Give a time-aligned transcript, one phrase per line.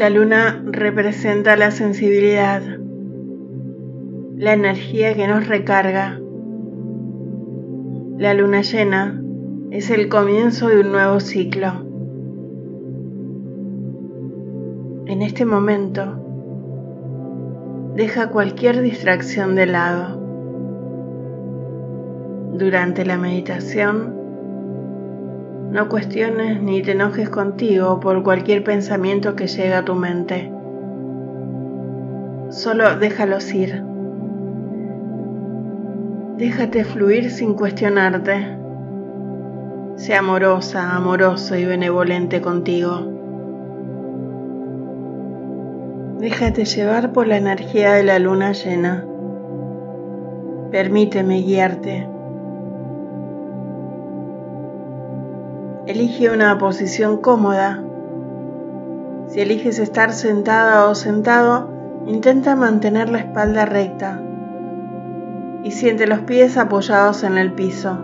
[0.00, 2.62] La luna representa la sensibilidad,
[4.34, 6.18] la energía que nos recarga.
[8.16, 9.22] La luna llena
[9.70, 11.84] es el comienzo de un nuevo ciclo.
[15.04, 16.16] En este momento,
[17.94, 20.18] deja cualquier distracción de lado.
[22.54, 24.19] Durante la meditación,
[25.70, 30.52] no cuestiones ni te enojes contigo por cualquier pensamiento que llegue a tu mente.
[32.48, 33.84] Solo déjalos ir.
[36.36, 38.56] Déjate fluir sin cuestionarte.
[39.94, 43.06] Sé amorosa, amoroso y benevolente contigo.
[46.18, 49.06] Déjate llevar por la energía de la luna llena.
[50.72, 52.08] Permíteme guiarte.
[55.90, 57.82] Elige una posición cómoda.
[59.26, 61.68] Si eliges estar sentada o sentado,
[62.06, 64.22] intenta mantener la espalda recta
[65.64, 67.98] y siente los pies apoyados en el piso.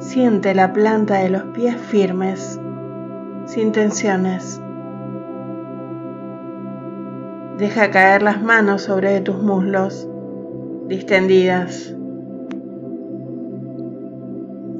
[0.00, 2.60] Siente la planta de los pies firmes,
[3.44, 4.60] sin tensiones.
[7.56, 10.08] Deja caer las manos sobre tus muslos,
[10.88, 11.94] distendidas.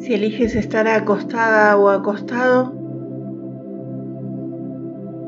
[0.05, 2.75] Si eliges estar acostada o acostado,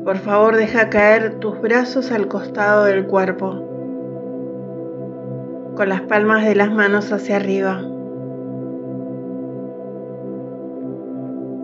[0.03, 3.55] por favor deja caer tus brazos al costado del cuerpo,
[5.75, 7.81] con las palmas de las manos hacia arriba.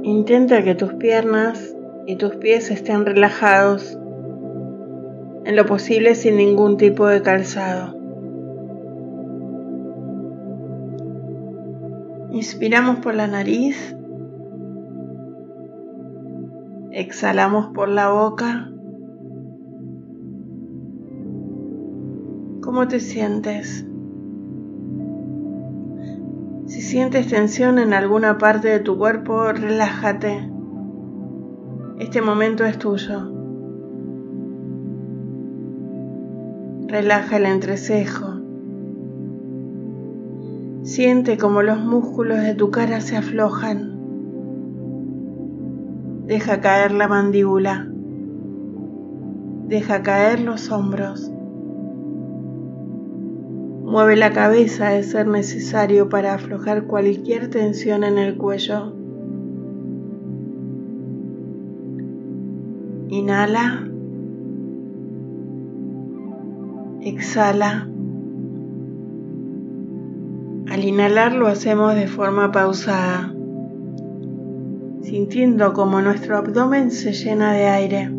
[0.02, 1.76] Intenta que tus piernas
[2.08, 3.96] y tus pies estén relajados,
[5.46, 8.03] en lo posible sin ningún tipo de calzado.
[12.34, 13.96] Inspiramos por la nariz.
[16.92, 18.72] Exhalamos por la boca.
[22.64, 23.86] ¿Cómo te sientes?
[26.66, 30.50] Si sientes tensión en alguna parte de tu cuerpo, relájate.
[32.00, 33.32] Este momento es tuyo.
[36.88, 38.33] Relaja el entrecejo.
[40.84, 43.94] Siente como los músculos de tu cara se aflojan.
[46.28, 47.88] Deja caer la mandíbula.
[49.70, 51.32] Deja caer los hombros.
[53.86, 58.94] Mueve la cabeza de ser necesario para aflojar cualquier tensión en el cuello.
[63.08, 63.88] Inhala.
[67.00, 67.88] Exhala.
[70.74, 73.32] Al inhalar lo hacemos de forma pausada,
[75.04, 78.12] sintiendo como nuestro abdomen se llena de aire.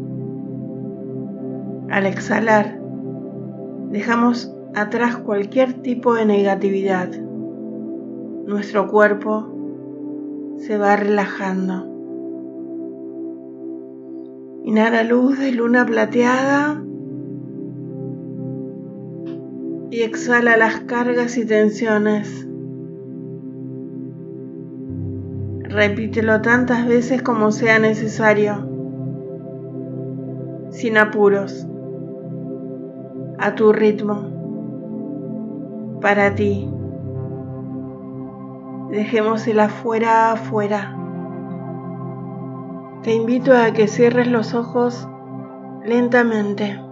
[1.90, 2.78] Al exhalar,
[3.90, 7.08] dejamos atrás cualquier tipo de negatividad.
[8.46, 9.48] Nuestro cuerpo
[10.58, 11.88] se va relajando.
[14.62, 16.80] Inhala luz de luna plateada
[19.94, 22.48] y exhala las cargas y tensiones.
[25.60, 28.68] Repítelo tantas veces como sea necesario,
[30.70, 31.68] sin apuros,
[33.38, 36.68] a tu ritmo, para ti.
[38.90, 40.98] Dejemos el afuera afuera.
[43.04, 45.06] Te invito a que cierres los ojos
[45.84, 46.83] lentamente.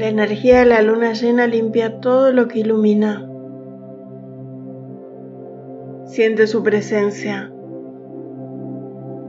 [0.00, 3.28] La energía de la luna llena limpia todo lo que ilumina.
[6.06, 7.52] Siente su presencia,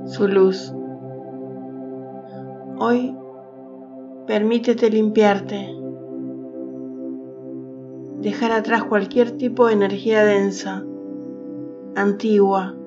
[0.05, 0.73] su luz.
[2.79, 3.13] Hoy
[4.25, 5.75] permítete limpiarte,
[8.21, 10.85] dejar atrás cualquier tipo de energía densa,
[11.97, 12.77] antigua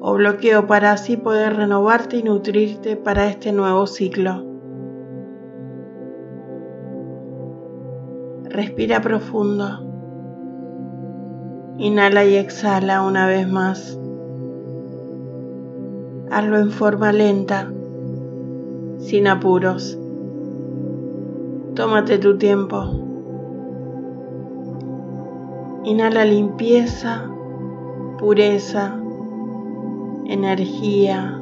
[0.00, 4.49] o bloqueo para así poder renovarte y nutrirte para este nuevo ciclo.
[8.60, 9.64] Respira profundo.
[11.78, 13.98] Inhala y exhala una vez más.
[16.30, 17.72] Hazlo en forma lenta,
[18.98, 19.98] sin apuros.
[21.74, 22.84] Tómate tu tiempo.
[25.84, 27.30] Inhala limpieza,
[28.18, 29.00] pureza,
[30.26, 31.40] energía,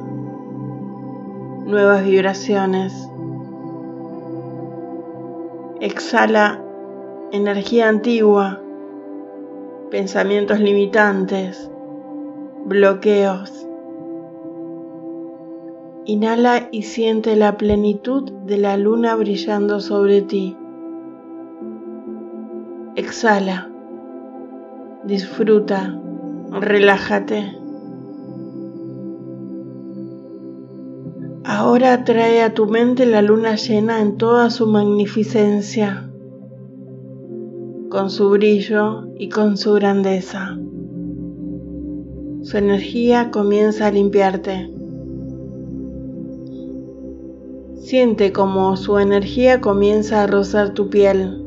[1.65, 3.09] nuevas vibraciones.
[5.81, 6.63] Exhala
[7.31, 8.59] energía antigua,
[9.91, 11.69] pensamientos limitantes,
[12.65, 13.67] bloqueos.
[16.05, 20.57] Inhala y siente la plenitud de la luna brillando sobre ti.
[22.95, 23.69] Exhala.
[25.03, 25.99] Disfruta.
[26.51, 27.59] Relájate.
[31.45, 36.08] Ahora trae a tu mente la luna llena en toda su magnificencia,
[37.89, 40.55] con su brillo y con su grandeza.
[42.43, 44.71] Su energía comienza a limpiarte.
[47.77, 51.43] Siente como su energía comienza a rozar tu piel,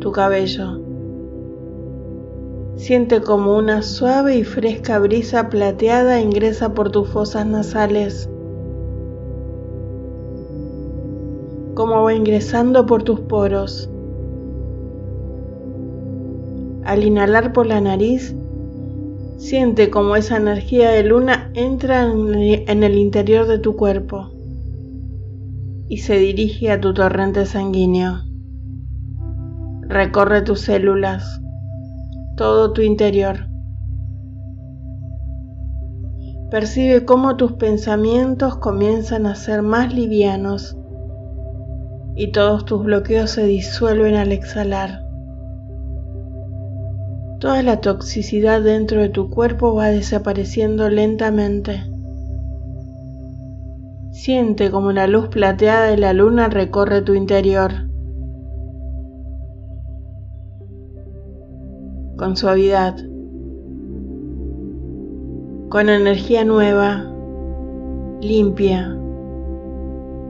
[0.00, 0.80] tu cabello.
[2.76, 8.29] Siente como una suave y fresca brisa plateada ingresa por tus fosas nasales,
[11.80, 13.88] como va ingresando por tus poros.
[16.84, 18.36] Al inhalar por la nariz,
[19.40, 24.28] Siente como esa energía de luna entra en el interior de tu cuerpo
[25.88, 28.20] y se dirige a tu torrente sanguíneo.
[29.80, 31.40] Recorre tus células,
[32.36, 33.48] todo tu interior.
[36.50, 40.76] Percibe cómo tus pensamientos comienzan a ser más livianos
[42.14, 45.02] y todos tus bloqueos se disuelven al exhalar.
[47.40, 51.82] Toda la toxicidad dentro de tu cuerpo va desapareciendo lentamente.
[54.10, 57.72] Siente como la luz plateada de la luna recorre tu interior.
[62.18, 62.96] Con suavidad.
[65.70, 67.10] Con energía nueva,
[68.20, 68.94] limpia,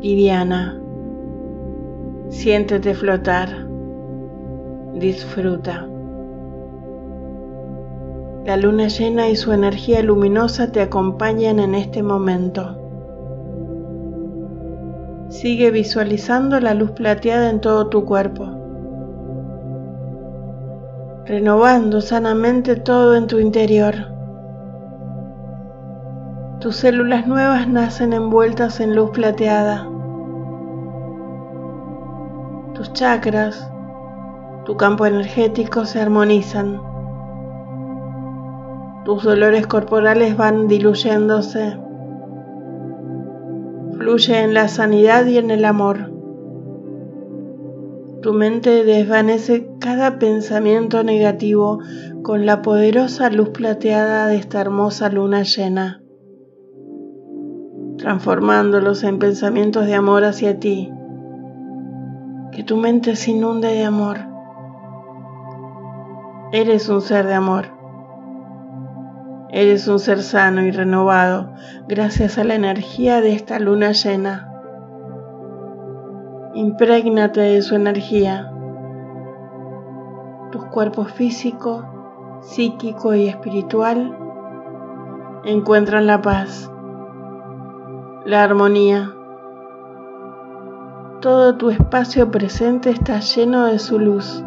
[0.00, 0.79] liviana.
[2.30, 3.48] Siéntete flotar.
[4.94, 5.88] Disfruta.
[8.46, 12.78] La luna llena y su energía luminosa te acompañan en este momento.
[15.28, 18.46] Sigue visualizando la luz plateada en todo tu cuerpo,
[21.26, 23.94] renovando sanamente todo en tu interior.
[26.60, 29.88] Tus células nuevas nacen envueltas en luz plateada.
[32.92, 33.70] Chakras,
[34.64, 36.90] tu campo energético se armonizan
[39.04, 41.76] tus dolores corporales van diluyéndose.
[43.96, 46.12] Fluye en la sanidad y en el amor.
[48.20, 51.80] Tu mente desvanece cada pensamiento negativo
[52.22, 56.02] con la poderosa luz plateada de esta hermosa luna llena,
[57.96, 60.92] transformándolos en pensamientos de amor hacia ti.
[62.60, 64.18] Que tu mente se inunde de amor.
[66.52, 67.68] Eres un ser de amor.
[69.48, 71.54] Eres un ser sano y renovado
[71.88, 74.52] gracias a la energía de esta luna llena.
[76.52, 78.52] Imprégnate de su energía.
[80.52, 81.86] Tus cuerpos físico,
[82.42, 84.18] psíquico y espiritual
[85.46, 86.70] encuentran la paz,
[88.26, 89.14] la armonía.
[91.20, 94.42] Todo tu espacio presente está lleno de su luz,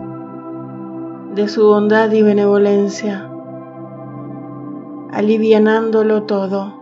[1.36, 3.30] de su bondad y benevolencia
[5.14, 6.74] alivianándolo todo.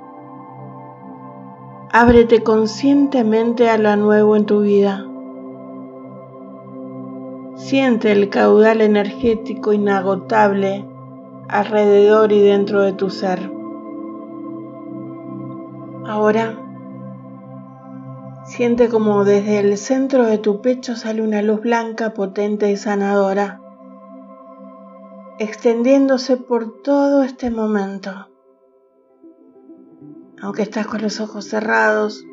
[1.91, 5.05] Ábrete conscientemente a lo nuevo en tu vida.
[7.55, 10.86] Siente el caudal energético inagotable
[11.50, 13.51] alrededor y dentro de tu ser.
[16.05, 16.70] Ahora,
[18.51, 23.62] siente como desde el centro de tu pecho sale una luz blanca potente y sanadora
[25.39, 28.27] extendiéndose por todo este momento.
[30.41, 32.25] Aunque estás con los ojos cerrados,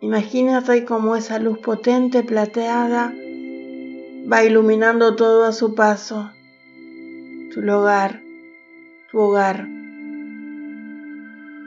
[0.00, 3.12] imagínate como esa luz potente plateada
[4.32, 6.30] va iluminando todo a su paso,
[7.52, 8.22] tu lugar,
[9.10, 9.68] tu hogar.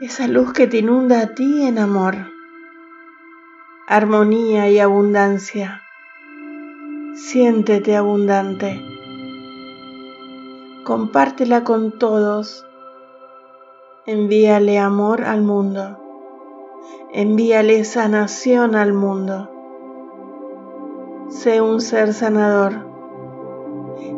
[0.00, 2.37] Esa luz que te inunda a ti en amor,
[3.88, 5.82] armonía y abundancia.
[7.16, 8.88] Siéntete abundante
[10.88, 12.66] compártela con todos.
[14.06, 15.98] Envíale amor al mundo.
[17.12, 19.50] Envíale sanación al mundo.
[21.28, 22.86] Sé un ser sanador.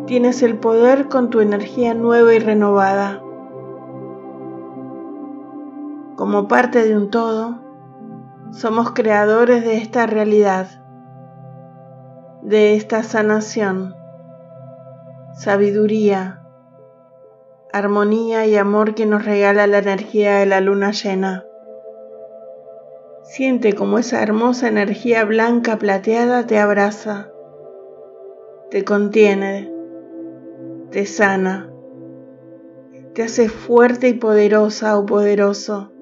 [0.06, 3.20] Tienes el poder con tu energía nueva y renovada.
[6.14, 7.58] Como parte de un todo,
[8.52, 10.66] somos creadores de esta realidad,
[12.42, 13.94] de esta sanación,
[15.34, 16.42] sabiduría,
[17.72, 21.44] armonía y amor que nos regala la energía de la luna llena.
[23.22, 27.30] Siente como esa hermosa energía blanca plateada te abraza,
[28.70, 29.72] te contiene,
[30.90, 31.70] te sana,
[33.14, 35.92] te hace fuerte y poderosa o poderoso.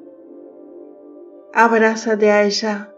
[1.60, 2.94] Abrázate a ella,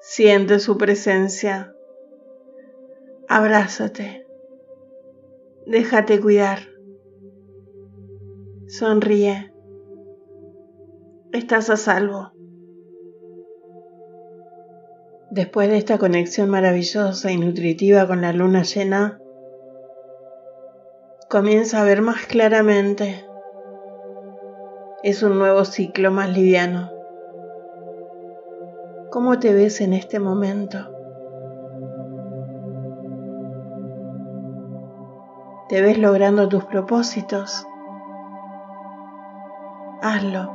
[0.00, 1.72] siente su presencia,
[3.28, 4.26] abrázate,
[5.64, 6.58] déjate cuidar,
[8.66, 9.54] sonríe,
[11.30, 12.32] estás a salvo.
[15.30, 19.20] Después de esta conexión maravillosa y nutritiva con la luna llena,
[21.30, 23.24] comienza a ver más claramente.
[25.04, 26.95] Es un nuevo ciclo más liviano.
[29.16, 30.76] ¿Cómo te ves en este momento?
[35.70, 37.66] ¿Te ves logrando tus propósitos?
[40.02, 40.50] Hazlo.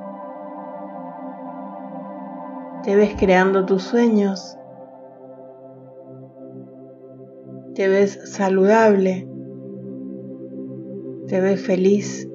[2.84, 4.60] ¿Te ves creando tus sueños?
[7.74, 9.28] te ves saludable,
[11.28, 12.30] te ves feliz,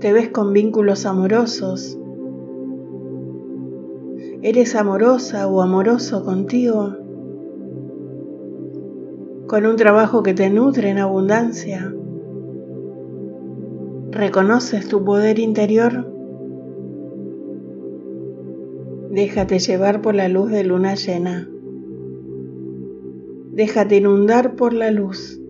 [0.00, 1.98] te ves con vínculos amorosos,
[4.42, 6.94] eres amorosa o amoroso contigo,
[9.48, 11.92] con un trabajo que te nutre en abundancia.
[14.10, 16.06] ¿Reconoces tu poder interior?
[19.10, 21.48] Déjate llevar por la luz de luna llena.
[23.52, 25.40] Déjate inundar por la luz.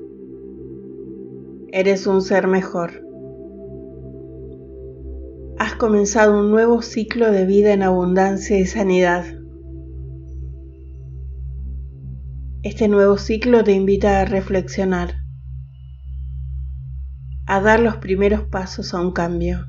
[1.71, 3.08] Eres un ser mejor.
[5.79, 9.25] Comenzado un nuevo ciclo de vida en abundancia y sanidad.
[12.65, 15.15] Este nuevo ciclo te invita a reflexionar,
[17.47, 19.69] a dar los primeros pasos a un cambio,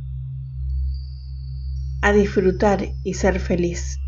[2.02, 4.00] a disfrutar y ser feliz.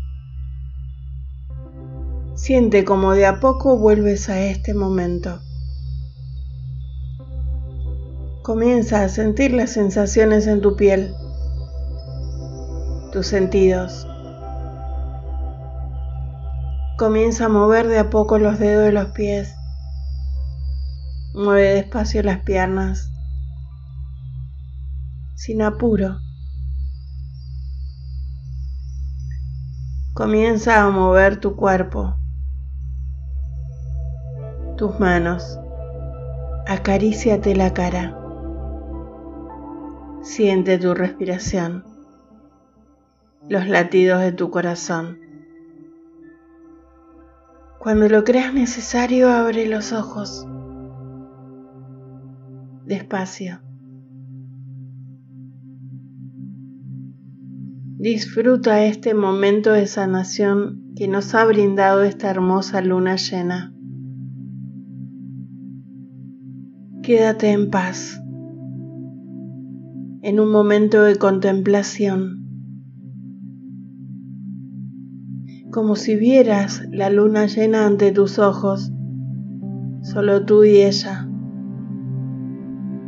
[2.34, 5.40] Siente como de a poco vuelves a este momento.
[8.42, 11.14] Comienza a sentir las sensaciones en tu piel,
[13.12, 14.06] tus sentidos.
[16.98, 19.54] Comienza a mover de a poco los dedos de los pies.
[21.34, 23.10] Mueve despacio las piernas,
[25.36, 26.18] sin apuro.
[30.14, 32.16] Comienza a mover tu cuerpo
[34.82, 35.60] tus manos,
[36.66, 38.18] acaríciate la cara,
[40.22, 41.84] siente tu respiración,
[43.48, 45.18] los latidos de tu corazón.
[47.78, 50.46] Cuando lo creas necesario, abre los ojos.
[52.86, 53.60] Despacio.
[57.98, 63.72] Disfruta este momento de sanación que nos ha brindado esta hermosa luna llena.
[67.02, 68.20] Quédate en paz,
[70.22, 72.41] en un momento de contemplación,
[75.72, 78.92] como si vieras la luna llena ante tus ojos,
[80.02, 81.26] solo tú y ella.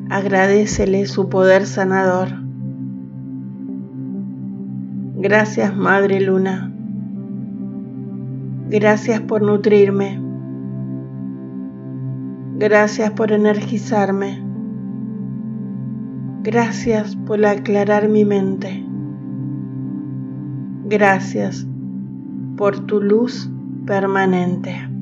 [0.09, 2.29] Agradecele su poder sanador.
[5.17, 6.73] Gracias, Madre Luna.
[8.71, 10.19] Gracias por nutrirme.
[12.57, 14.43] Gracias por energizarme.
[16.43, 18.87] Gracias por aclarar mi mente.
[20.87, 21.67] Gracias
[22.57, 23.49] por tu luz
[23.87, 24.94] permanente.